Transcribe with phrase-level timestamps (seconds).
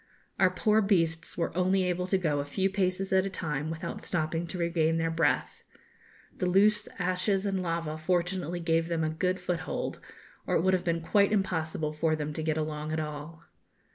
[0.39, 4.01] Our poor beasts were only able to go a few paces at a time without
[4.01, 5.63] stopping to regain their breath.
[6.35, 9.99] The loose ashes and lava fortunately gave them a good foothold,
[10.47, 13.43] or it would have been quite impossible for them to get along at all.